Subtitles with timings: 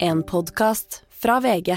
[0.00, 1.76] En podkast fra VG.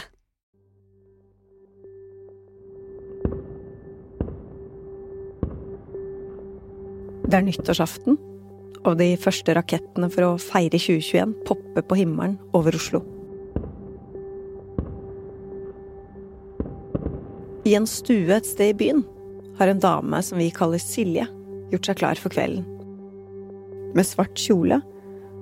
[7.25, 8.19] Det er nyttårsaften,
[8.85, 13.01] og de første rakettene for å feire 2021 popper på himmelen over Oslo.
[17.65, 19.01] I en stue et sted i byen
[19.57, 21.25] har en dame som vi kaller Silje,
[21.73, 22.69] gjort seg klar for kvelden.
[23.97, 24.83] Med svart kjole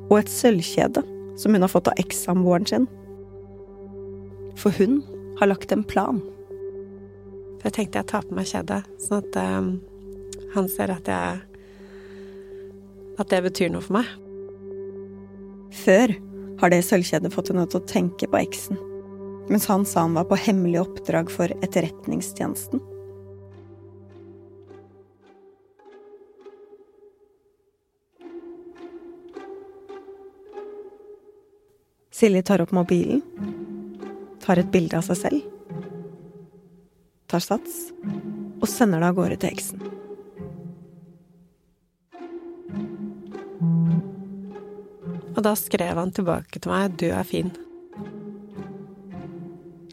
[0.07, 2.88] og et sølvkjede som hun har fått av ekssamboeren sin.
[4.59, 5.00] For hun
[5.40, 6.20] har lagt en plan.
[7.59, 9.70] For jeg tenkte jeg tar på meg kjedet, sånn at um,
[10.55, 11.46] han ser at jeg
[13.20, 14.08] At det betyr noe for meg.
[15.76, 16.13] Før
[16.62, 18.80] har det sølvkjedet fått henne til å tenke på eksen,
[19.52, 22.80] mens han sa han var på hemmelig oppdrag for Etterretningstjenesten.
[32.20, 33.22] Silje tar opp mobilen,
[34.44, 35.46] tar et bilde av seg selv,
[37.32, 37.77] tar sats
[38.60, 39.85] og sender det av gårde til eksen.
[45.32, 47.55] Og da skrev han tilbake til meg 'du er fin'.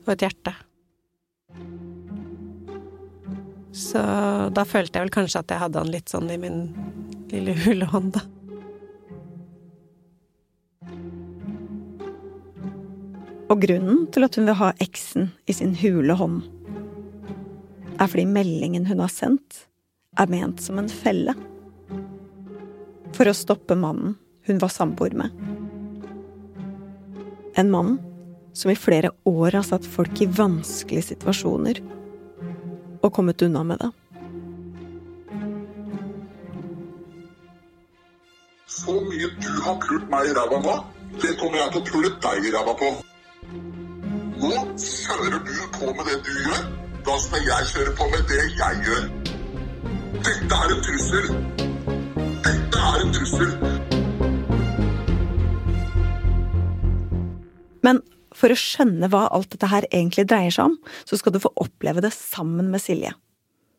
[0.03, 0.55] Og et hjerte.
[3.71, 4.03] Så
[4.51, 6.75] da følte jeg vel kanskje at jeg hadde han litt sånn i min
[7.31, 8.21] lille hulehånd, da.
[13.47, 16.41] Og grunnen til at hun vil ha eksen i sin hule hånd,
[17.97, 19.67] er fordi meldingen hun har sendt,
[20.19, 21.37] er ment som en felle.
[23.17, 24.17] For å stoppe mannen
[24.49, 25.31] hun var samboer med.
[27.57, 27.97] En mann
[28.57, 31.81] som i flere år har satt folk i vanskelige situasjoner
[33.01, 33.93] og kommet unna med det.
[38.77, 40.79] Så mye du har pult meg i ræva nå,
[41.23, 42.97] det kommer jeg til å pule deg i ræva på.
[44.47, 46.67] Nå kjører du på med det du gjør.
[47.07, 49.09] Da skal jeg kjøre på med det jeg gjør.
[50.23, 51.27] Dette er en trussel.
[52.45, 53.51] Dette er en trussel.
[57.83, 58.03] Men
[58.39, 61.51] for å skjønne hva alt dette her egentlig dreier seg om, så skal du få
[61.67, 63.17] oppleve det sammen med Silje.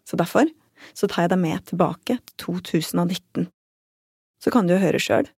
[0.03, 0.51] Så derfor
[0.91, 3.47] så tar jeg deg med tilbake til 2019.
[4.43, 5.31] Så kan du høre sjøl,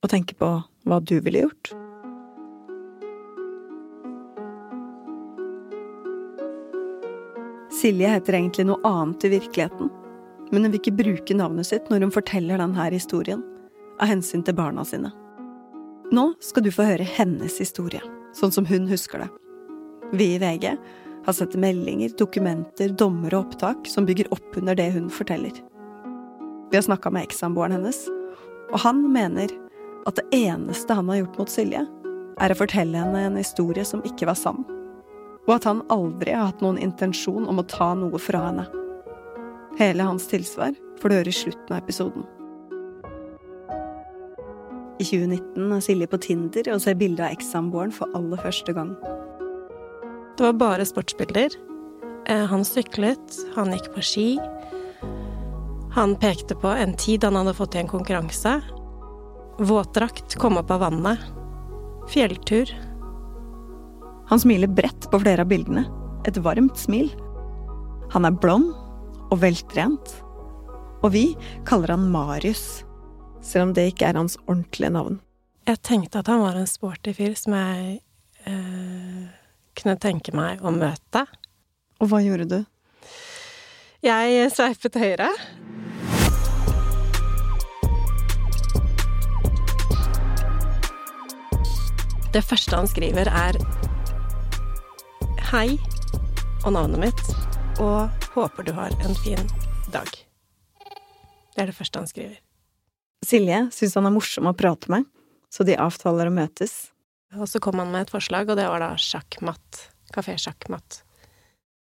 [0.00, 0.56] og tenke på
[0.88, 1.76] hva du ville gjort.
[7.76, 9.90] Silje heter egentlig noe annet i virkeligheten,
[10.50, 13.42] men hun vil ikke bruke navnet sitt når hun forteller denne historien,
[14.00, 15.10] av hensyn til barna sine.
[16.14, 18.00] Nå skal du få høre hennes historie,
[18.36, 19.28] sånn som hun husker det.
[20.16, 20.70] Vi i VG
[21.26, 25.52] har sett meldinger, dokumenter, dommer og opptak som bygger opp under det hun forteller.
[26.70, 28.04] Vi har snakka med ekssamboeren hennes,
[28.70, 29.52] og han mener
[30.06, 31.82] at det eneste han har gjort mot Silje,
[32.40, 34.62] er å fortelle henne en historie som ikke var sann,
[35.46, 38.66] og at han aldri har hatt noen intensjon om å ta noe fra henne.
[39.78, 42.26] Hele hans tilsvar får du høre i slutten av episoden.
[44.96, 48.94] I 2019 er Silje på Tinder og ser bilde av ekssamboeren for aller første gang.
[50.36, 51.52] Det var bare sportsbilder.
[52.26, 54.28] Eh, Han syklet, han gikk på ski.
[55.96, 58.60] Han pekte på en tid han hadde fått i en konkurranse.
[59.58, 61.18] Våtdrakt, kom opp av vannet.
[62.12, 62.72] Fjelltur.
[64.28, 65.84] Han smiler bredt på flere av bildene.
[66.26, 67.12] Et varmt smil.
[68.10, 68.72] Han er blond
[69.30, 70.16] og veltrent.
[71.06, 71.26] Og vi
[71.68, 72.82] kaller han Marius,
[73.44, 75.20] selv om det ikke er hans ordentlige navn.
[75.66, 78.00] Jeg tenkte at han var en sporty fyr som jeg
[78.50, 79.22] eh,
[79.78, 81.22] kunne tenke meg å møte.
[82.02, 82.58] Og hva gjorde du?
[84.02, 85.30] Jeg sveipet høyre.
[92.34, 93.85] Det første han skriver, er
[95.46, 95.76] Hei
[96.66, 97.20] og navnet mitt,
[97.78, 99.44] og håper du har en fin
[99.94, 100.08] dag.
[101.54, 102.40] Det er det første han skriver.
[103.22, 105.06] Silje syns han er morsom å prate med,
[105.46, 106.74] så de avtaler å møtes.
[107.38, 109.84] Og så kom han med et forslag, og det var da sjakkmatt.
[110.10, 111.04] Kafé Sjakkmatt.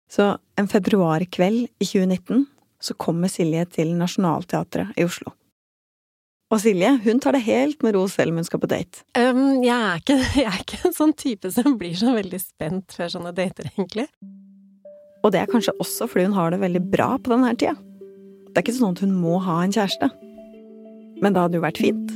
[0.09, 2.47] Så en februarkveld i 2019
[2.81, 5.38] så kommer Silje til Nationaltheatret i Oslo.
[6.53, 9.01] Og Silje hun tar det helt med ro selv om hun skal på date.
[9.17, 12.94] Um, jeg, er ikke, jeg er ikke en sånn type som blir så veldig spent
[12.94, 14.05] før sånne dater, egentlig.
[15.23, 17.73] Og det er kanskje også fordi hun har det veldig bra på denne tida.
[18.53, 20.11] Det er ikke sånn at hun må ha en kjæreste.
[21.23, 22.13] Men det hadde jo vært fint.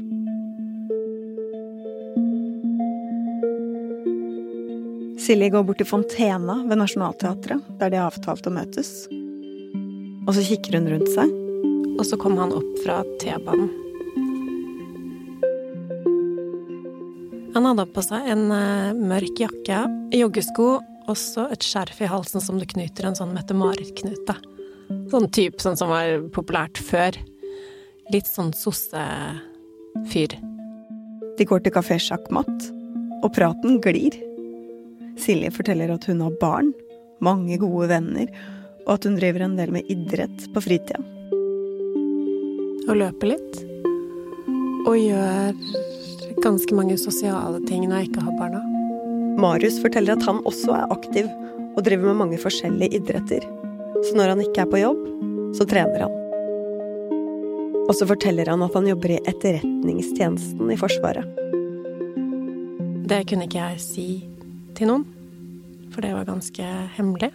[5.28, 8.92] Silje går bort til Fontena ved Nationaltheatret, der de har avtalt å møtes.
[10.28, 11.34] Og så kikker hun rundt seg.
[11.98, 13.87] Og så kom han opp fra T-banen.
[17.58, 19.80] Han hadde på seg en uh, mørk jakke,
[20.14, 20.66] joggesko,
[21.10, 24.36] også et skjerf i halsen som du knyter en sånn Mette-Marit-knute.
[25.10, 27.18] Sånn type sånn som var populært før.
[28.14, 30.38] Litt sånn sosse-fyr.
[31.42, 32.70] De går til kafé Sjakkmatt,
[33.24, 34.14] og praten glir.
[35.18, 36.70] Silje forteller at hun har barn,
[37.26, 38.30] mange gode venner,
[38.86, 41.02] og at hun driver en del med idrett på fritida.
[42.86, 43.62] Og løper litt.
[44.86, 45.58] Og gjør
[46.44, 48.62] ganske mange sosiale ting når jeg ikke har barna.
[49.38, 51.28] Marius forteller at han også er aktiv
[51.78, 53.44] og driver med mange forskjellige idretter.
[54.06, 55.04] Så når han ikke er på jobb,
[55.58, 56.16] så trener han.
[57.88, 61.28] Og så forteller han at han jobber i etterretningstjenesten i Forsvaret.
[63.08, 64.08] Det kunne ikke jeg si
[64.76, 65.06] til noen,
[65.94, 66.66] for det var ganske
[66.98, 67.32] hemmelig.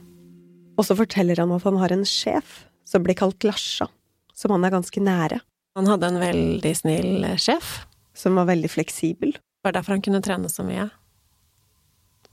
[0.76, 3.88] Og så forteller han at han har en sjef som blir kalt Lasja,
[4.37, 5.40] som han er ganske nære.
[5.78, 7.87] Han hadde en veldig snill sjef.
[8.14, 9.32] Som var veldig fleksibel.
[9.32, 10.88] Det var derfor han kunne trene så mye.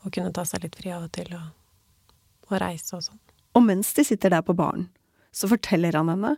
[0.04, 2.16] Og kunne ta seg litt fri av og til, og,
[2.50, 3.20] og reise og sånn.
[3.58, 4.88] Og mens de sitter der på baren,
[5.36, 6.36] så forteller han henne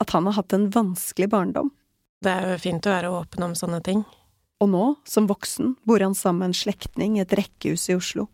[0.00, 1.72] at han har hatt en vanskelig barndom.
[2.20, 4.04] Det er jo fint å være åpen om sånne ting.
[4.60, 8.26] Og nå, som voksen, bor han sammen med en slektning i et rekkehus i Oslo.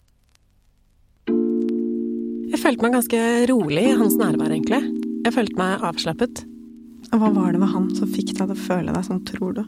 [1.26, 4.80] Jeg følte meg ganske rolig i hans nærvær, egentlig.
[5.26, 6.42] Jeg følte meg avslappet.
[7.12, 9.58] Og hva var det med han som fikk deg til å føle deg sånn, tror
[9.58, 9.62] du?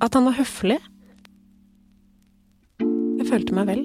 [0.00, 0.78] At han var høflig.
[2.80, 3.82] Jeg følte meg vel.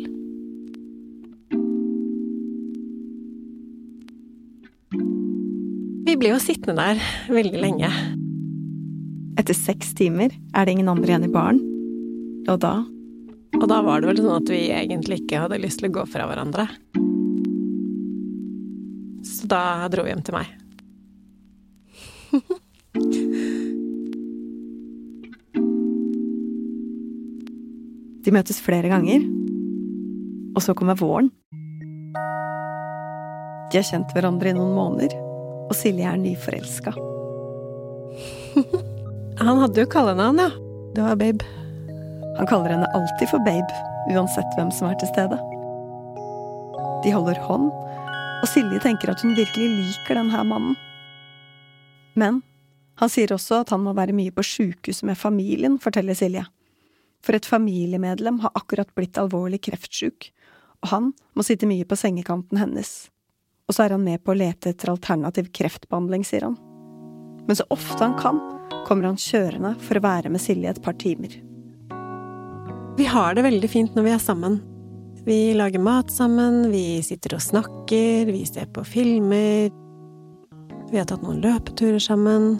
[6.05, 7.01] Vi ble jo sittende der
[7.35, 7.89] veldig lenge.
[9.35, 11.59] Etter seks timer er det ingen andre igjen i baren.
[12.47, 12.77] Og da
[13.55, 16.03] Og da var det vel sånn at vi egentlig ikke hadde lyst til å gå
[16.11, 16.65] fra hverandre.
[19.23, 20.49] Så da dro vi hjem til meg.
[28.25, 29.21] De møtes flere ganger.
[30.55, 31.29] Og så kommer våren.
[33.69, 35.13] De har kjent hverandre i noen måneder,
[35.67, 36.93] og Silje er nyforelska.
[39.45, 40.49] Han hadde jo kallenavn, ja.
[40.95, 41.45] Det var Babe.
[42.37, 43.83] Han kaller henne alltid for Babe,
[44.13, 45.37] uansett hvem som er til stede.
[47.03, 47.69] De holder hånd,
[48.41, 50.75] og Silje tenker at hun virkelig liker denne mannen.
[52.15, 52.41] Men
[53.01, 56.45] han sier også at han må være mye på sjukehuset med familien, forteller Silje.
[57.25, 60.29] For et familiemedlem har akkurat blitt alvorlig kreftsjuk,
[60.83, 62.93] og han må sitte mye på sengekanten hennes.
[63.65, 66.59] Og så er han med på å lete etter alternativ kreftbehandling, sier han.
[67.47, 68.37] Men så ofte han kan,
[68.85, 71.33] kommer han kjørende for å være med Silje et par timer.
[72.95, 74.59] Vi har det veldig fint når vi er sammen.
[75.25, 79.73] Vi lager mat sammen, vi sitter og snakker, vi ser på filmer.
[80.91, 82.59] Vi har tatt noen løpeturer sammen.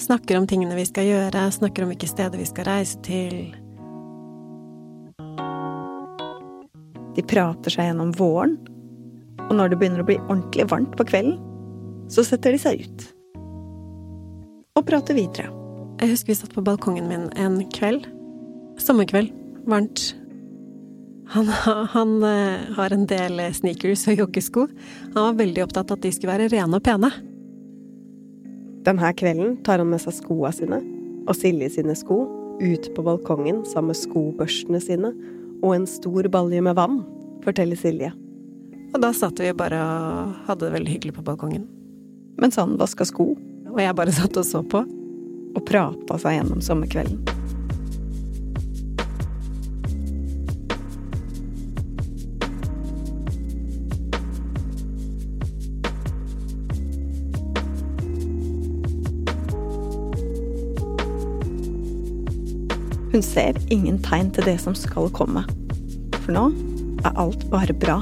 [0.00, 3.50] Snakker om tingene vi skal gjøre, snakker om hvilke steder vi skal reise til.
[7.16, 8.56] De prater seg gjennom våren,
[9.48, 11.36] og når det begynner å bli ordentlig varmt på kvelden,
[12.12, 13.04] så setter de seg ut.
[14.78, 15.50] Og prater videre.
[16.00, 18.08] Jeg husker vi satt på balkongen min en kveld.
[18.80, 19.32] Sommerkveld.
[19.68, 20.12] Varmt.
[21.32, 21.48] Han,
[21.92, 24.66] han uh, har en del sneakers og joggesko.
[25.12, 27.12] Han var veldig opptatt av at de skulle være rene og pene.
[28.82, 30.80] Denne kvelden tar han med seg skoa sine
[31.22, 32.24] og Silje sine sko
[32.62, 35.12] ut på balkongen sammen med skobørstene sine
[35.62, 37.00] og en stor balje med vann,
[37.44, 38.12] forteller Silje.
[38.92, 41.64] Og da satt vi bare og hadde det veldig hyggelig på balkongen.
[42.42, 43.32] Mens han vaska sko.
[43.72, 44.82] Og jeg bare satt og så på.
[45.52, 47.22] Og prata seg gjennom sommerkvelden.
[63.12, 65.44] Hun ser ingen tegn til det som skal komme.
[66.22, 66.48] For nå
[67.04, 68.00] er alt bare bra.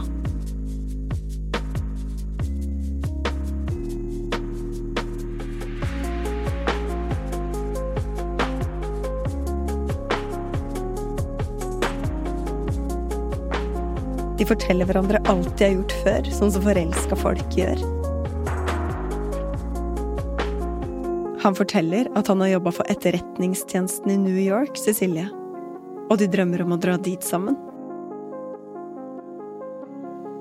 [14.39, 18.00] De forteller hverandre alt de har gjort før, sånn som forelska folk gjør.
[21.41, 25.25] Han forteller at han har jobba for etterretningstjenesten i New York, Cecilie,
[26.11, 27.57] og de drømmer om å dra dit sammen.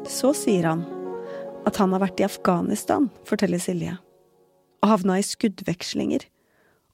[0.09, 0.81] Så sier han
[1.69, 3.93] at han har vært i Afghanistan, forteller Silje,
[4.83, 6.25] og havna i skuddvekslinger,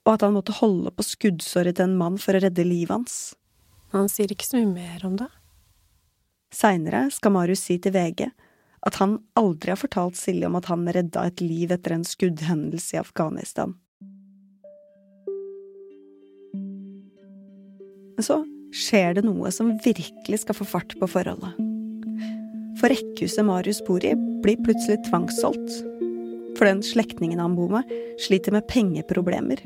[0.06, 3.16] og at han måtte holde på skuddsåret til en mann for å redde livet hans.
[3.96, 5.32] Han sier ikke så mye mer om det.
[6.54, 8.28] Seinere skal Marius si til VG
[8.86, 13.00] at han aldri har fortalt Silje om at han redda et liv etter en skuddhendelse
[13.00, 13.74] i Afghanistan.
[18.16, 18.42] Men så
[18.76, 21.56] skjer det noe som virkelig skal få fart på forholdet.
[22.80, 24.12] For rekkehuset Marius bor i,
[24.44, 25.78] blir plutselig tvangssolgt.
[26.58, 29.62] For den slektningen han bor med, sliter med pengeproblemer.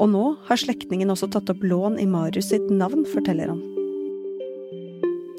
[0.00, 3.60] Og nå har slektningen også tatt opp lån i Marius sitt navn, forteller han.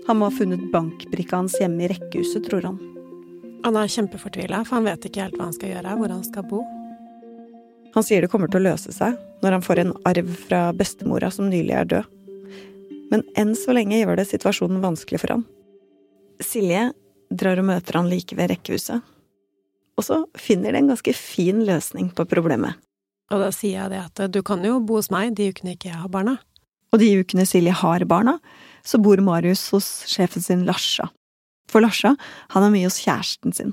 [0.08, 2.80] Han må ha funnet bankbrikka hans hjemme i rekkehuset, tror han.
[3.64, 6.48] Han er kjempefortvila, for han vet ikke helt hva han skal gjøre, hvor han skal
[6.50, 6.64] bo.
[7.96, 11.32] Han sier det kommer til å løse seg når han får en arv fra bestemora
[11.34, 12.18] som nylig er død.
[13.12, 15.48] Men enn så lenge gjør det situasjonen vanskelig for han.
[16.42, 16.90] Silje
[17.32, 19.04] drar og møter han like ved rekkehuset.
[20.00, 22.80] Og så finner de en ganske fin løsning på problemet.
[23.32, 25.92] Og da sier jeg det at du kan jo bo hos meg de ukene ikke
[25.92, 26.38] jeg har barna.
[26.92, 28.38] Og de ukene Silje har barna,
[28.84, 31.08] så bor Marius hos sjefen sin Larsa.
[31.72, 32.18] For Larsa,
[32.52, 33.72] han er mye hos kjæresten sin.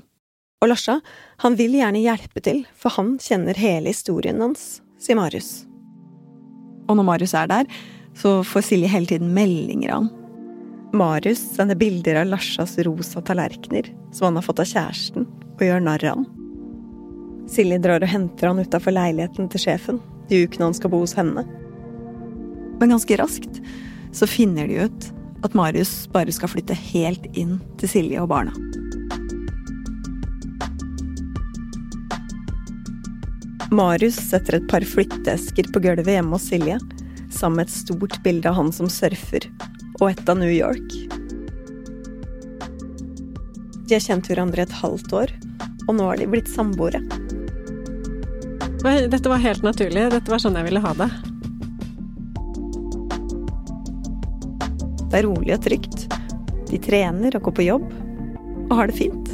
[0.63, 0.99] Og Larsa,
[1.43, 5.65] han vil gjerne hjelpe til, for han kjenner hele historien hans, sier Marius.
[6.87, 7.67] Og når Marius er der,
[8.21, 10.09] så får Silje hele tiden meldinger av han.
[10.93, 15.83] Marius sender bilder av Larsas rosa tallerkener, som han har fått av kjæresten, og gjør
[15.85, 16.25] narr av ham.
[17.49, 21.15] Silje drar og henter han utafor leiligheten til sjefen, de ukene han skal bo hos
[21.17, 21.45] henne.
[22.81, 23.61] Men ganske raskt
[24.11, 25.09] så finner de ut
[25.45, 28.53] at Marius bare skal flytte helt inn til Silje og barna.
[33.69, 36.79] Marius setter et par flytteesker på gulvet hjemme hos Silje,
[37.33, 39.47] sammen med et stort bilde av han som surfer,
[39.99, 40.95] og et av New York.
[43.89, 45.33] De har kjent hverandre et halvt år,
[45.87, 47.01] og nå har de blitt samboere.
[48.79, 50.05] Dette var helt naturlig.
[50.13, 51.09] Dette var sånn jeg ville ha det.
[55.09, 56.05] Det er rolig og trygt.
[56.69, 57.87] De trener og går på jobb,
[58.69, 59.31] og har det fint.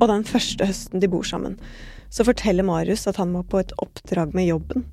[0.00, 1.60] Og den første høsten de bor sammen,
[2.12, 4.84] så forteller Marius at han må på et oppdrag med jobben.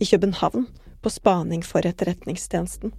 [0.00, 0.66] I København,
[1.00, 2.92] på spaning for Etterretningstjenesten.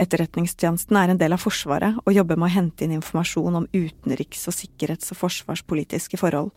[0.00, 4.46] Etterretningstjenesten er en del av Forsvaret og jobber med å hente inn informasjon om utenriks-
[4.48, 6.52] og sikkerhets- og forsvarspolitiske forhold.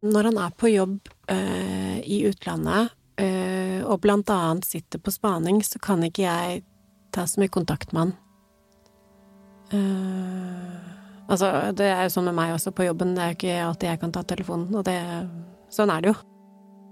[0.00, 5.60] Når han er på jobb øh, i utlandet øh, og blant annet sitter på spaning,
[5.64, 6.62] så kan ikke jeg
[7.12, 8.16] ta så mye kontakt med han.
[9.70, 10.99] Uh,
[11.30, 13.90] altså, det er jo sånn med meg også på jobben, det er jo ikke alltid
[13.92, 14.98] jeg kan ta telefonen, og det
[15.70, 16.16] Sånn er det jo.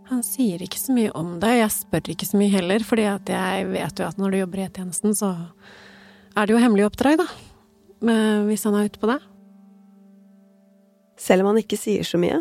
[0.09, 3.28] Han sier ikke så mye om det, jeg spør ikke så mye heller, fordi at
[3.33, 5.33] jeg vet jo at når du jobber i E-tjenesten, så
[6.38, 7.26] er det jo hemmelig oppdrag, da.
[8.47, 9.18] Hvis han er ute på det.
[11.18, 12.38] Selv om han ikke sier så mye,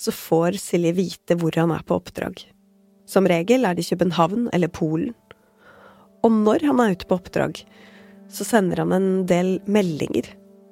[0.00, 2.38] så får Silje vite hvor han er på oppdrag.
[3.10, 5.12] Som regel er det København eller Polen.
[6.22, 7.64] Og når han er ute på oppdrag,
[8.30, 10.30] så sender han en del meldinger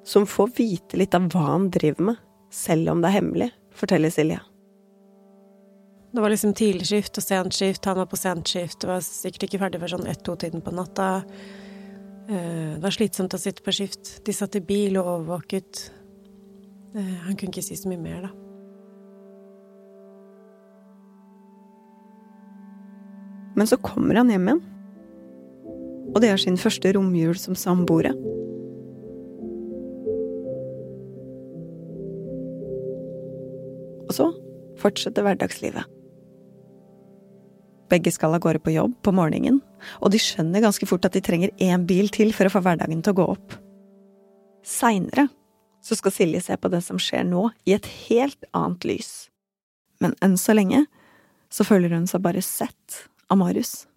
[0.09, 2.21] som får vite litt av hva han driver med,
[2.53, 4.39] selv om det er hemmelig, forteller Silje.
[6.09, 9.93] Det var liksom tidligskift og sentskift, han var på sentskift, var sikkert ikke ferdig før
[9.93, 11.09] sånn ett-to-tiden på natta.
[12.25, 14.15] Eh, det var slitsomt å sitte på skift.
[14.25, 15.83] De satt i bil og overvåket.
[16.97, 18.33] Eh, han kunne ikke si så mye mer, da.
[23.53, 24.65] Men så kommer han hjem igjen
[26.13, 28.13] og det er sin første romjul som samboere.
[34.09, 34.27] Og så
[34.79, 35.85] fortsetter hverdagslivet.
[37.89, 39.61] Begge skal av gårde på jobb på morgenen,
[40.03, 43.01] og de skjønner ganske fort at de trenger én bil til for å få hverdagen
[43.01, 43.55] til å gå opp.
[44.65, 45.25] Seinere
[45.81, 49.13] så skal Silje se på det som skjer nå, i et helt annet lys.
[50.03, 50.83] Men enn så lenge
[51.49, 52.99] så føler hun seg bare sett
[53.31, 53.87] av Marius.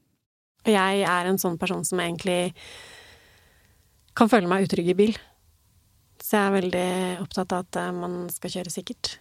[0.64, 2.54] Jeg er en sånn person som egentlig
[4.16, 5.16] kan føle meg utrygg i bil.
[6.22, 6.88] Så jeg er veldig
[7.24, 9.16] opptatt av at eh, man skal kjøre sikkert.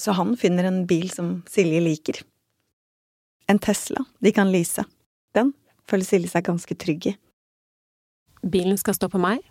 [0.00, 2.22] Så han finner en bil som Silje liker.
[3.46, 4.84] En Tesla de kan lease.
[5.36, 5.52] Den
[5.90, 7.16] føler Silje seg ganske trygg i.
[8.40, 9.42] Bilen skal stå på meg,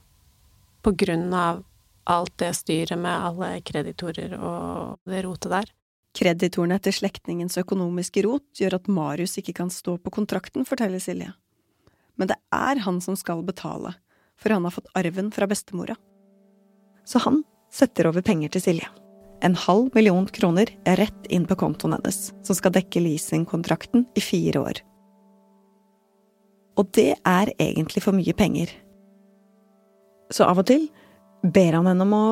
[0.82, 1.62] på grunn av
[2.10, 5.70] alt det styret med alle kreditorer og det rotet der.
[6.18, 11.36] Kreditorene etter slektningens økonomiske rot gjør at Marius ikke kan stå på kontrakten, forteller Silje.
[12.18, 13.94] Men det er han som skal betale,
[14.39, 15.94] for han har fått arven fra bestemora.
[17.06, 18.89] Så han setter over penger til Silje.
[19.46, 24.24] En halv million kroner er rett inn på kontoen hennes, som skal dekke leasingkontrakten i
[24.24, 24.81] fire år.
[26.79, 28.72] Og det er egentlig for mye penger.
[30.31, 30.88] Så av og til
[31.43, 32.25] ber han henne om å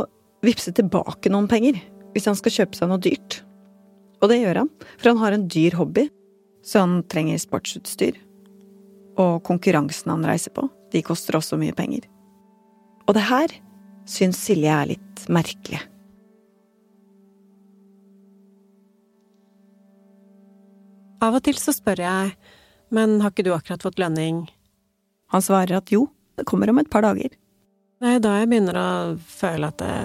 [0.45, 1.79] vippse tilbake noen penger
[2.13, 3.41] hvis han skal kjøpe seg noe dyrt.
[4.21, 6.07] Og det gjør han, for han har en dyr hobby,
[6.65, 8.17] så han trenger sportsutstyr.
[9.21, 12.07] Og konkurransene han reiser på, de koster også mye penger.
[13.07, 13.53] Og det her
[14.09, 15.79] syns Silje er litt merkelig.
[21.23, 22.35] Av og til så spør jeg,
[22.93, 24.45] men har ikke du akkurat fått lønning?
[25.33, 26.05] Han svarer at jo,
[26.37, 27.33] det kommer om et par dager.
[27.97, 29.95] Det er da jeg begynner å føle at det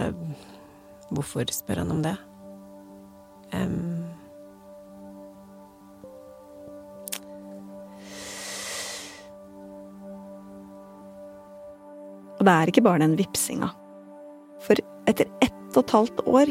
[1.13, 2.15] Hvorfor spør han om det?
[3.53, 4.07] Um,
[12.43, 13.69] Og det er ikke bare den vipsinga.
[14.65, 16.51] For etter ett og et halvt år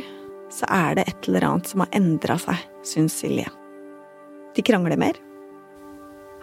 [0.56, 3.50] så er det et eller annet som har endra seg, syns Silje.
[4.56, 5.18] De krangler mer.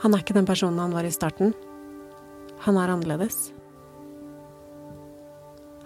[0.02, 1.52] Han er ikke den personen han var i starten.
[2.64, 3.50] Han er annerledes.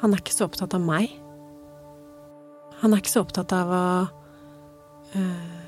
[0.03, 1.11] Han er ikke så opptatt av meg.
[2.83, 3.85] Han er ikke så opptatt av å
[5.15, 5.61] øh,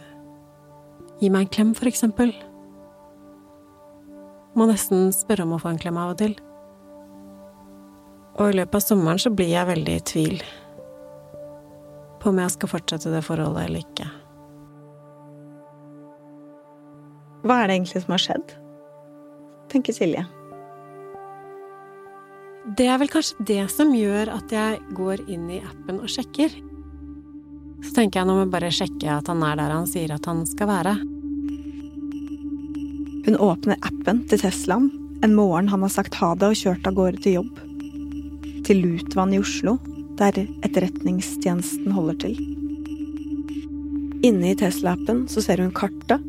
[1.20, 2.34] gi meg en klem, for eksempel.
[4.58, 6.34] Må nesten spørre om å få en klem av og til.
[8.34, 10.44] Og i løpet av sommeren så blir jeg veldig i tvil
[12.18, 14.08] på om jeg skal fortsette det forholdet eller ikke.
[17.44, 18.54] Hva er det egentlig som har skjedd?
[19.74, 20.22] tenker Silje.
[22.78, 26.52] Det er vel kanskje det som gjør at jeg går inn i appen og sjekker.
[27.84, 30.28] Så tenker jeg nå må jeg bare sjekke at han er der han sier at
[30.30, 30.94] han skal være.
[33.24, 34.90] Hun åpner appen til Teslaen
[35.24, 37.62] en morgen han har sagt ha det og kjørt av gårde til jobb
[38.64, 39.76] til Lutvann i Oslo,
[40.16, 42.38] der Etterretningstjenesten holder til.
[44.24, 46.22] Inne i Tesla-appen så ser hun kartet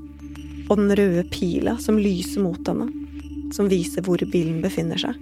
[0.70, 2.88] og den røde pila som lyser mot henne,
[3.54, 5.20] som viser hvor bilen befinner seg.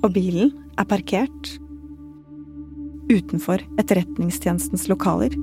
[0.00, 1.56] Og bilen er parkert
[3.10, 5.34] utenfor Etterretningstjenestens lokaler,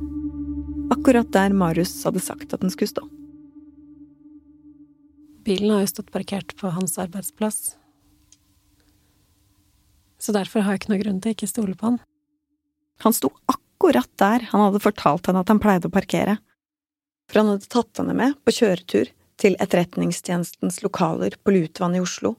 [0.93, 3.03] akkurat der Marius hadde sagt at den skulle stå.
[5.47, 7.75] Bilen har jo stått parkert på hans arbeidsplass.
[10.19, 12.01] Så derfor har jeg ikke noe grunn til å ikke stole på han.
[13.05, 16.37] Han sto akkurat der han hadde fortalt henne at han pleide å parkere.
[17.29, 22.35] For han hadde tatt henne med på kjøretur til Etterretningstjenestens lokaler på Lutvann i Oslo,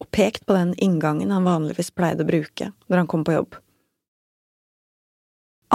[0.00, 3.56] og pekt på den inngangen han vanligvis pleide å bruke når han kom på jobb.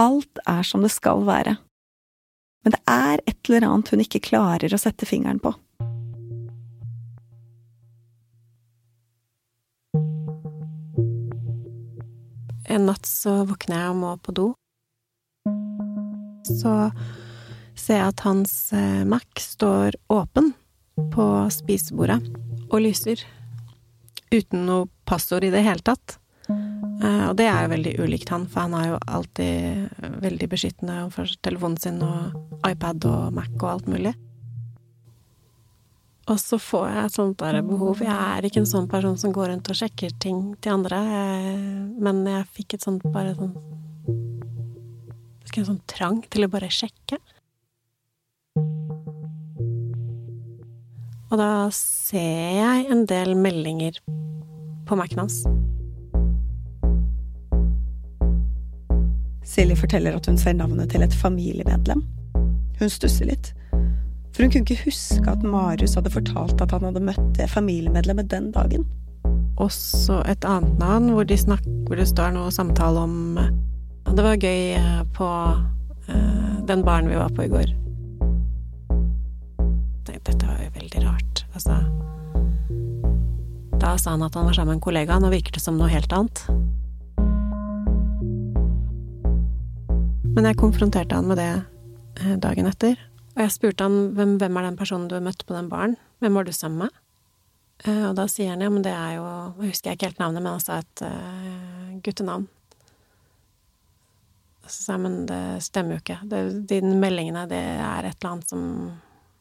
[0.00, 1.56] Alt er som det skal være,
[2.64, 5.54] men det er et eller annet hun ikke klarer å sette fingeren på.
[12.70, 14.48] En natt så våkner jeg og må på do.
[16.50, 16.74] Så
[17.78, 20.52] ser jeg at hans eh, Mac står åpen
[21.14, 22.20] på spisebordet
[22.70, 23.22] og lyser.
[24.30, 26.18] Uten noe passord i det hele tatt.
[26.50, 31.04] Eh, og det er jo veldig ulikt han, for han er jo alltid veldig beskyttende
[31.06, 34.14] overfor telefonen sin og iPad og Mac og alt mulig.
[36.30, 38.02] Og så får jeg et sånt der behov.
[38.04, 41.00] Jeg er ikke en sånn person som går rundt og sjekker ting til andre,
[41.98, 43.56] men jeg fikk et sånt bare sånn
[45.58, 47.18] En sånn trang til å bare sjekke.
[51.30, 53.98] Og da ser jeg en del meldinger
[54.86, 55.42] på Mac-en hans.
[59.46, 62.04] Silje forteller at hun ser navnet til et familiemedlem.
[62.78, 63.50] Hun stusser litt.
[64.30, 68.30] For hun kunne ikke huske at Marius hadde fortalt at han hadde møtt det familiemedlemmet
[68.30, 68.86] den dagen.
[69.60, 73.18] Også et annet navn hvor, de snakker, hvor det står noe samtale om
[74.10, 75.26] Det var gøy eh, på
[76.10, 77.68] uh, den baren vi var på i går.
[80.10, 81.44] Dette var jo veldig rart.
[81.54, 81.76] Altså
[83.80, 85.20] Da sa han at han var sammen med en kollega.
[85.22, 86.42] Nå virker det som noe helt annet.
[90.34, 92.98] Men jeg konfronterte han med det eh, dagen etter,
[93.36, 96.34] og jeg spurte han hvem, hvem er den personen du møtte på den baren, hvem
[96.34, 97.02] var du sammen med?
[97.88, 99.24] Og da sier han ja, men det er jo
[99.62, 102.50] Jeg husker ikke helt navnet, men han sa et guttenavn.
[104.70, 106.20] Så sa jeg men det stemmer jo ikke.
[106.30, 108.62] Det, de meldingene, det er et eller annet som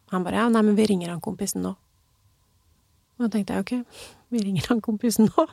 [0.09, 1.75] Han bare ja, nei, men vi ringer han kompisen nå.
[3.19, 3.99] Og da tenkte jeg ok,
[4.33, 5.43] vi ringer han kompisen nå.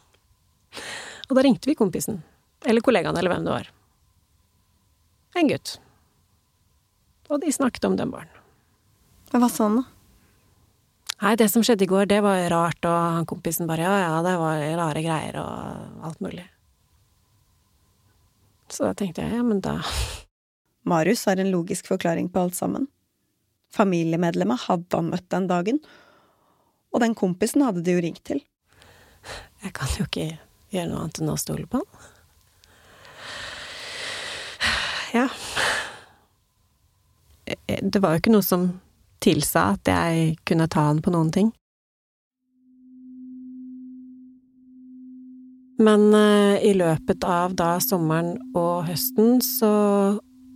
[1.26, 2.22] Og da ringte vi kompisen.
[2.64, 3.68] Eller kollegaen, eller hvem det var.
[5.36, 5.74] En gutt.
[7.28, 8.32] Og de snakket om den baren.
[9.34, 9.84] Hva sa han, da?
[11.16, 14.16] Nei, det som skjedde i går, det var rart, og han kompisen bare ja, ja,
[14.24, 16.44] det var rare greier og alt mulig.
[18.68, 19.79] Så da tenkte jeg ja, men da
[20.90, 22.88] Marius har en logisk forklaring på alt sammen.
[23.74, 25.81] Familiemedlemmet hadde han møtt den dagen,
[26.94, 28.40] og den kompisen hadde de jo ringt til.
[29.64, 30.29] Jeg kan jo ikke
[30.72, 32.12] gjøre noe annet enn å stole på han.
[35.16, 35.26] Ja.
[37.46, 38.68] Det var jo ikke noe som
[39.22, 41.52] tilsa at jeg kunne ta han på noen ting.
[45.76, 49.72] Men uh, i løpet av da sommeren og høsten så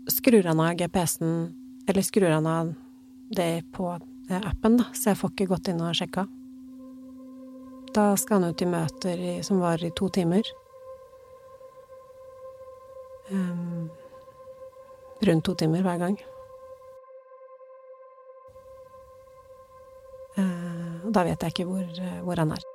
[0.09, 1.35] skrur han av GPS-en
[1.88, 2.72] Eller skrur han av
[3.35, 3.88] det på
[4.30, 6.24] eh, appen, da, så jeg får ikke gått inn og sjekka.
[7.94, 10.46] Da skal han ut i møter i, som varer i to timer.
[13.30, 13.87] Um,
[15.26, 16.18] rundt to timer hver gang.
[20.38, 22.70] Uh, da vet jeg ikke hvor, hvor han er.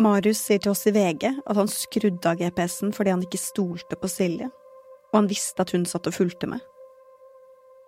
[0.00, 3.98] Marius sier til oss i VG at han skrudde av GPS-en fordi han ikke stolte
[4.00, 4.48] på Silje,
[5.10, 6.62] og han visste at hun satt og fulgte med.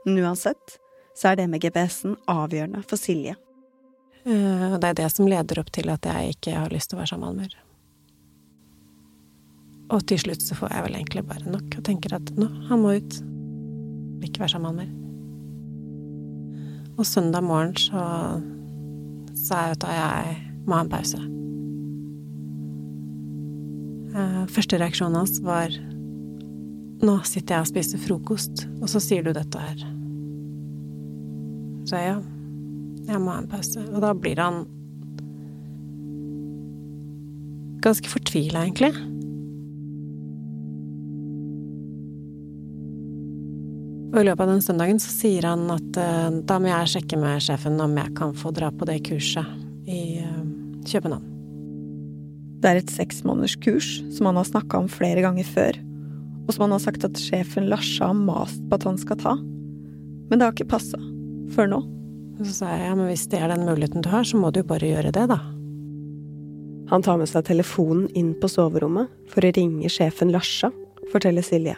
[0.04, 0.76] Men uansett
[1.16, 3.36] så er det med GPS-en avgjørende for Silje.
[4.22, 7.02] Og det er det som leder opp til at jeg ikke har lyst til å
[7.02, 7.58] være sammen med mer.
[9.92, 12.80] Og til slutt så får jeg vel egentlig bare nok og tenker at nå, han
[12.84, 13.18] må ut.
[14.22, 14.98] Vil ikke være sammen med mer.
[17.00, 18.02] Og søndag morgen så
[19.42, 21.41] sa jeg at jeg må ha en pause.
[24.12, 25.72] Uh, første reaksjonen hans var
[27.02, 29.80] nå sitter jeg og spiser frokost, og så sier du dette her.
[31.88, 32.18] Så ja,
[33.08, 33.82] jeg må ha en pause.
[33.90, 34.62] Og da blir han
[37.82, 38.92] ganske fortvila, egentlig.
[44.12, 47.18] Og i løpet av den søndagen så sier han at uh, da må jeg sjekke
[47.18, 50.42] med sjefen om jeg kan få dra på det kurset i uh,
[50.86, 51.31] København.
[52.62, 55.78] Det er et seksmånederskurs som han har snakka om flere ganger før,
[56.46, 59.32] og som han har sagt at sjefen Larsa har mast på at han skal ta.
[60.30, 61.00] Men det har ikke passa.
[61.52, 61.80] Før nå.
[62.42, 64.62] Så sa jeg ja, men hvis det er den muligheten du har, så må du
[64.62, 65.40] jo bare gjøre det, da.
[66.92, 70.70] Han tar med seg telefonen inn på soverommet for å ringe sjefen Larsa,
[71.12, 71.74] forteller Silje.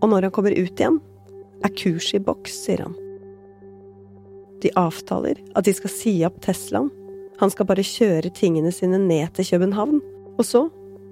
[0.00, 1.00] Og når han kommer ut igjen,
[1.64, 2.96] er kurset i boks, sier han.
[4.62, 6.90] De avtaler at de skal si opp Teslaen.
[7.40, 10.00] Han skal bare kjøre tingene sine ned til København.
[10.36, 10.66] Og så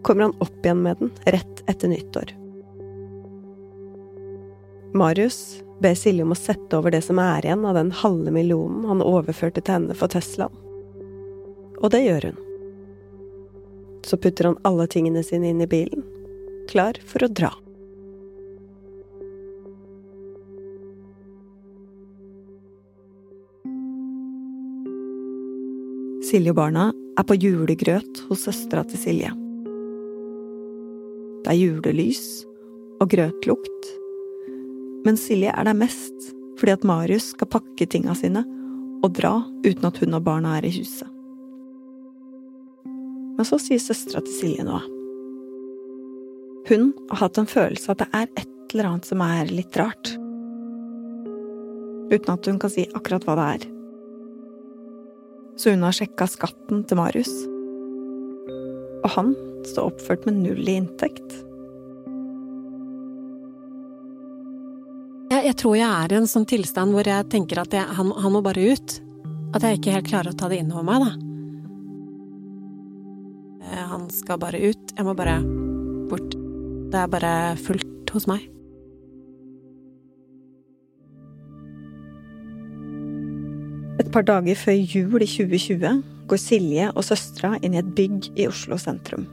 [0.04, 2.34] kommer han opp igjen med den rett etter nyttår.
[4.96, 8.86] Marius ber Silje om å sette over det som er igjen av den halve millionen
[8.88, 10.54] han overførte til henne for Teslaen.
[11.78, 12.38] Og det gjør hun.
[14.08, 16.04] Så putter han alle tingene sine inn i bilen,
[16.70, 17.52] klar for å dra.
[26.28, 29.30] Silje og barna er på julegrøt hos søstera til Silje.
[31.40, 32.24] Det er julelys
[33.00, 33.86] og grøtlukt,
[35.06, 36.26] men Silje er der mest
[36.58, 38.42] fordi at Marius skal pakke tinga sine
[39.06, 41.08] og dra uten at hun og barna er i huset.
[43.38, 44.82] Men så sier søstera til Silje noe.
[46.68, 50.12] Hun har hatt en følelse at det er et eller annet som er litt rart.
[52.12, 53.68] Uten at hun kan si akkurat hva det er
[55.58, 57.32] så hun har sjekka skatten til Marius.
[59.02, 59.34] Og han
[59.66, 61.36] står oppført med null i inntekt.
[65.28, 68.12] Jeg, jeg tror jeg er i en sånn tilstand hvor jeg tenker at jeg, han,
[68.16, 68.98] han, må bare ut.
[69.56, 71.10] At jeg ikke helt klarer å ta det inn over meg, da.
[73.68, 74.94] Eh, han skal bare ut.
[74.94, 75.40] Jeg må bare
[76.08, 76.36] bort.
[76.88, 78.46] Det er bare fullt hos meg.
[83.98, 88.30] Et par dager før jul i 2020 går Silje og søstera inn i et bygg
[88.38, 89.26] i Oslo sentrum.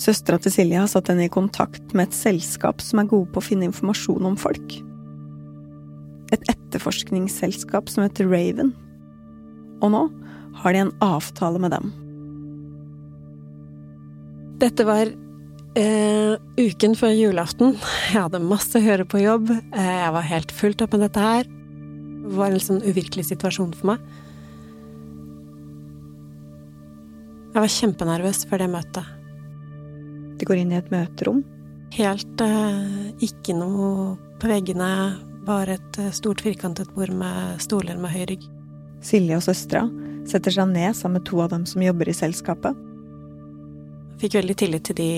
[0.00, 3.42] Søstera til Silje har satt henne i kontakt med et selskap som er gode på
[3.42, 4.78] å finne informasjon om folk.
[6.32, 8.72] Et etterforskningsselskap som heter Raven.
[9.82, 10.04] Og nå
[10.62, 11.90] har de en avtale med dem.
[14.60, 15.08] Dette var
[15.80, 17.76] eh, uken før julaften.
[18.12, 19.50] Jeg hadde masse å høre på jobb.
[19.52, 21.48] Eh, jeg var helt fullt opp med dette her.
[22.30, 24.10] Var en sånn uvirkelig situasjon for meg.
[27.50, 29.16] Jeg var kjempenervøs før det møtet.
[30.38, 31.42] De går inn i et møterom?
[31.96, 34.90] Helt uh, ikke noe på veggene,
[35.48, 38.46] bare et uh, stort firkantet bord med stoler med høy rygg.
[39.02, 39.88] Silje og søstera
[40.30, 42.78] setter seg ned sammen med to av dem som jobber i selskapet.
[44.22, 45.10] Fikk veldig tillit til de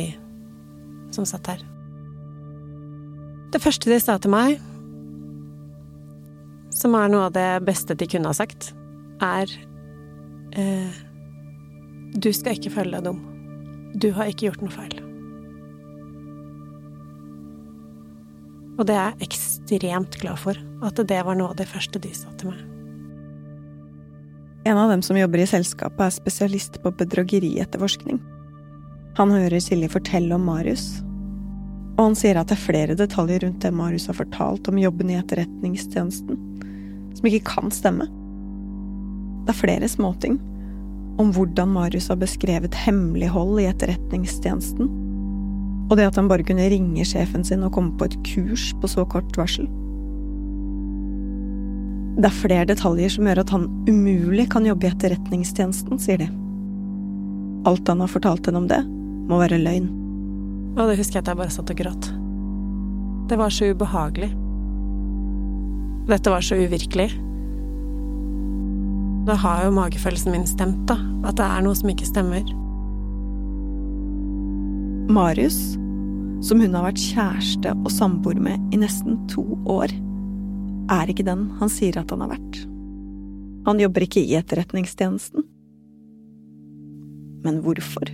[1.13, 1.63] som satt her.
[3.53, 4.57] Det første de sa til meg,
[6.83, 8.73] som er noe av det beste de kunne ha sagt,
[9.23, 9.51] er
[10.59, 11.01] eh,
[12.13, 13.23] Du skal ikke føle deg dum.
[13.95, 14.99] Du har ikke gjort noe feil.
[18.81, 22.13] Og det er jeg ekstremt glad for, at det var noe av det første de
[22.17, 22.61] sa til meg.
[24.67, 28.21] En av dem som jobber i selskapet, er spesialist på bedragerietterforskning.
[29.19, 31.03] Han hører Silje fortelle om Marius,
[31.99, 35.11] og han sier at det er flere detaljer rundt det Marius har fortalt om jobben
[35.13, 36.39] i etterretningstjenesten,
[37.15, 38.09] som ikke kan stemme.
[39.43, 40.39] Det er flere småting
[41.21, 44.99] om hvordan Marius har beskrevet hemmelighold i etterretningstjenesten,
[45.91, 48.89] Og det at han bare kunne ringe sjefen sin og komme på et kurs på
[48.89, 49.67] så kort varsel.
[52.17, 56.31] Det er flere detaljer som gjør at han umulig kan jobbe i etterretningstjenesten, sier de.
[57.69, 58.81] Alt han har fortalt henne om det,
[59.29, 59.91] må være løgn.
[60.79, 62.09] Og det husker jeg at jeg bare satt og gråt.
[63.29, 64.33] Det var så ubehagelig.
[66.09, 67.11] Dette var så uvirkelig.
[69.27, 70.97] Da har jo magefølelsen min stemt, da.
[71.23, 72.43] At det er noe som ikke stemmer.
[75.13, 75.59] Marius,
[76.43, 79.93] som hun har vært kjæreste og samboer med i nesten to år,
[80.91, 82.63] er ikke den han sier at han har vært.
[83.69, 85.47] Han jobber ikke i etterretningstjenesten.
[87.47, 88.11] Men hvorfor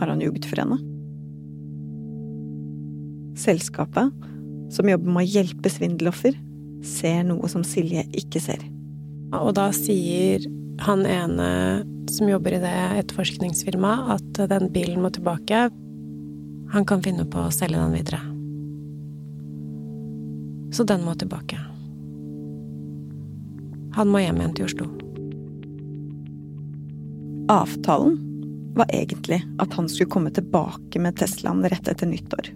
[0.00, 0.80] har han jugd for henne?
[3.38, 4.10] Selskapet,
[4.74, 6.34] som jobber med å hjelpe svindeloffer,
[6.84, 8.62] ser noe som Silje ikke ser.
[9.36, 10.44] Og da sier
[10.86, 11.48] han ene
[12.08, 15.68] som jobber i det etterforskningsfirmaet, at den bilen må tilbake.
[16.72, 18.20] Han kan finne på å selge den videre.
[20.72, 21.58] Så den må tilbake.
[23.96, 24.88] Han må hjem igjen til Oslo.
[27.48, 28.18] Avtalen
[28.76, 32.52] var egentlig at han skulle komme tilbake med Teslaen rett etter nyttår.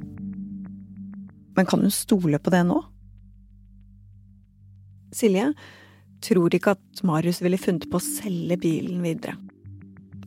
[1.56, 2.78] Men kan hun stole på det nå?
[5.12, 5.52] Silje
[6.22, 9.36] tror ikke at Marius ville funnet på å selge bilen videre.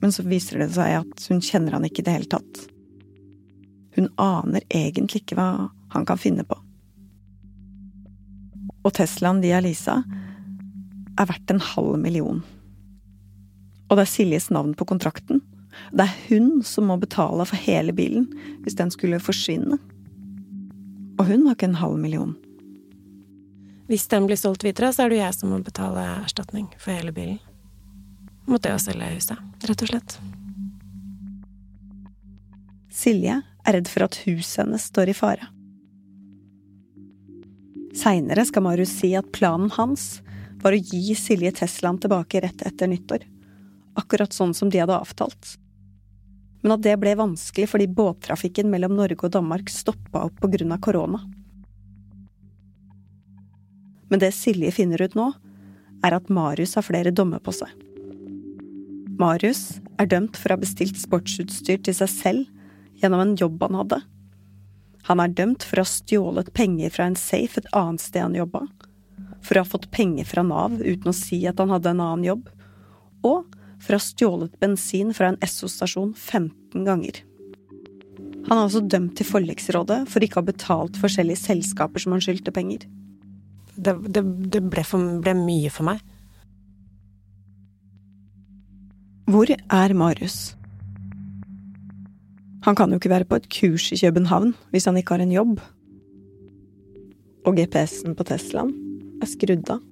[0.01, 2.65] Men så viser det seg at hun kjenner han ikke i det hele tatt.
[3.95, 5.49] Hun aner egentlig ikke hva
[5.95, 6.57] han kan finne på.
[8.85, 10.01] Og Teslaen de Lisa
[11.15, 12.43] er verdt en halv million.
[13.87, 15.41] Og det er Siljes navn på kontrakten.
[15.95, 18.27] Det er hun som må betale for hele bilen
[18.63, 19.79] hvis den skulle forsvinne.
[21.15, 22.35] Og hun har ikke en halv million.
[23.87, 26.95] Hvis den blir solgt videre, så er det jo jeg som må betale erstatning for
[26.95, 27.37] hele bilen.
[28.49, 30.15] Måtte jeg jo selge huset, rett og slett.
[32.95, 35.49] Silje er redd for at huset hennes står i fare.
[37.95, 40.19] Seinere skal Marius si at planen hans
[40.63, 43.23] var å gi Silje Teslaen tilbake rett etter nyttår.
[43.99, 45.55] Akkurat sånn som de hadde avtalt.
[46.63, 51.21] Men at det ble vanskelig fordi båttrafikken mellom Norge og Danmark stoppa opp av korona.
[54.09, 55.31] Men det Silje finner ut nå,
[56.05, 57.71] er at Marius har flere dommer på seg.
[59.19, 63.79] Marius er dømt for å ha bestilt sportsutstyr til seg selv gjennom en jobb han
[63.79, 64.01] hadde.
[65.07, 68.37] Han er dømt for å ha stjålet penger fra en safe et annet sted han
[68.37, 68.65] jobba,
[69.45, 72.25] for å ha fått penger fra Nav uten å si at han hadde en annen
[72.27, 72.49] jobb,
[73.25, 77.21] og for å ha stjålet bensin fra en Esso-stasjon 15 ganger.
[78.49, 82.23] Han er også dømt til forliksrådet for ikke å ha betalt forskjellige selskaper som han
[82.23, 82.83] skyldte penger.
[83.75, 86.03] Det, det, det ble, for, ble mye for meg.
[89.25, 90.53] Hvor er Marius?
[92.65, 95.33] Han kan jo ikke være på et kurs i København hvis han ikke har en
[95.33, 95.59] jobb.
[97.45, 98.71] Og GPS-en på Teslaen
[99.21, 99.83] er skrudd av.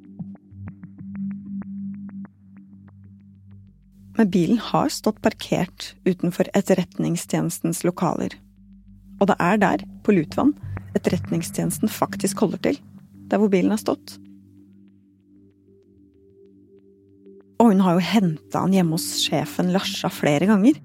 [4.18, 8.36] Men bilen har stått parkert utenfor Etterretningstjenestens lokaler.
[9.22, 10.54] Og det er der, på Lutvann,
[10.94, 12.82] Etterretningstjenesten faktisk holder til.
[13.34, 14.20] Der hvor bilen har stått.
[17.58, 20.78] Og hun har jo henta han hjemme hos sjefen Larsa flere ganger.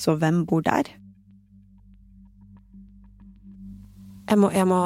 [0.00, 0.88] Så hvem bor der?
[4.30, 4.80] Jeg må Jeg må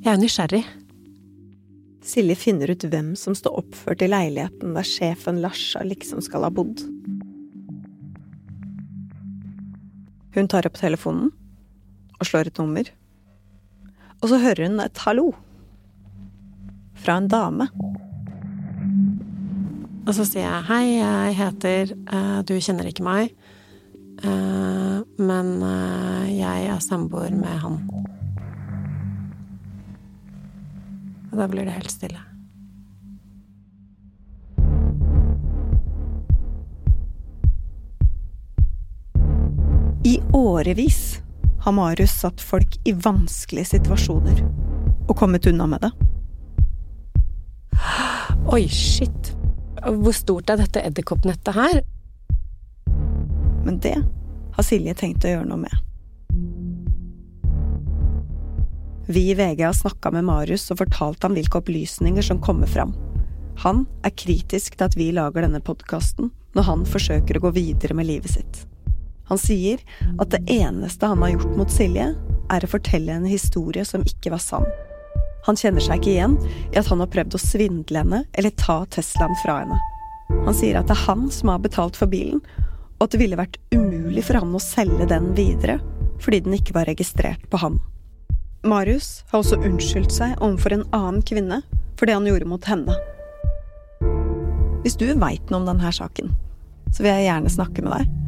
[0.00, 0.64] Jeg er nysgjerrig.
[2.00, 6.50] Silje finner ut hvem som står oppført i leiligheten der sjefen Larsa liksom skal ha
[6.54, 6.80] bodd.
[10.34, 11.32] Hun tar opp telefonen
[12.20, 12.90] og slår et nummer.
[14.20, 15.30] Og så hører hun et hallo.
[17.00, 17.66] Fra en dame.
[20.06, 23.34] Og så sier jeg hei, jeg heter uh, Du kjenner ikke meg,
[24.24, 27.78] uh, men uh, jeg er samboer med han.
[31.30, 32.29] Og da blir det helt stille.
[40.10, 41.20] I årevis
[41.60, 44.40] har Marius satt folk i vanskelige situasjoner
[45.06, 45.90] og kommet unna med det.
[48.50, 49.28] Oi, shit.
[49.84, 51.78] Hvor stort er dette edderkoppnettet her?
[53.62, 53.94] Men det
[54.56, 55.76] har Silje tenkt å gjøre noe med.
[59.14, 62.96] Vi i VG har snakka med Marius og fortalt ham hvilke opplysninger som kommer fram.
[63.62, 67.94] Han er kritisk til at vi lager denne podkasten når han forsøker å gå videre
[67.94, 68.64] med livet sitt.
[69.30, 69.82] Han sier
[70.18, 72.10] at det eneste han har gjort mot Silje,
[72.50, 74.66] er å fortelle en historie som ikke var sann.
[75.46, 76.34] Han kjenner seg ikke igjen
[76.72, 79.78] i at han har prøvd å svindle henne eller ta Teslaen fra henne.
[80.44, 82.42] Han sier at det er han som har betalt for bilen,
[82.98, 85.78] og at det ville vært umulig for han å selge den videre
[86.20, 87.78] fordi den ikke var registrert på han.
[88.68, 91.62] Marius har også unnskyldt seg overfor en annen kvinne
[91.96, 92.98] for det han gjorde mot henne.
[94.84, 96.34] Hvis du veit noe om denne saken,
[96.92, 98.18] så vil jeg gjerne snakke med deg.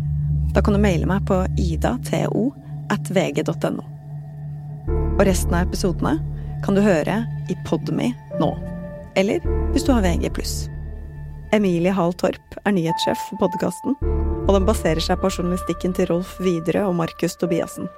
[0.52, 2.52] Da kan du maile meg på idato.vg.no.
[5.12, 6.18] Og resten av episodene
[6.64, 8.50] kan du høre i Podme nå.
[9.16, 9.40] Eller
[9.72, 10.28] hvis du har VG+.
[11.52, 13.96] Emilie Hall Torp er nyhetssjef for podkasten,
[14.46, 17.88] og den baserer seg på journalistikken til Rolf Widerøe og Markus Tobiassen.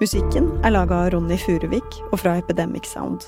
[0.00, 3.20] Musikken er laga av Ronny Furuvik og fra Epidemic Sound.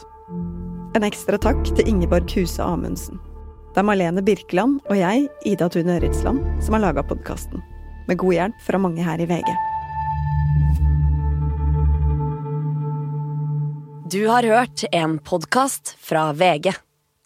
[0.98, 3.18] En ekstra takk til Ingeborg Huse Amundsen.
[3.72, 7.62] Det er Marlene Birkeland og jeg, Ida Tune Ritsland, som har laga podkasten.
[8.08, 9.50] Med god hjelp fra mange her i VG.
[14.08, 16.72] Du har hørt en podkast fra VG.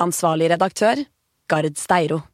[0.02, 1.04] Ansvarlig redaktør,
[1.46, 2.31] Gard Steiro.